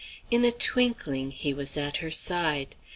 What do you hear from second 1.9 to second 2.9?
her side.